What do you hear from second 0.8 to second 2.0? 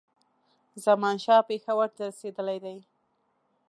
زمانشاه پېښور